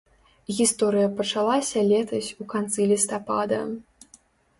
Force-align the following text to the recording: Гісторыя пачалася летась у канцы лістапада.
Гісторыя 0.59 1.09
пачалася 1.19 1.83
летась 1.91 2.29
у 2.45 2.47
канцы 2.55 2.87
лістапада. 2.93 3.61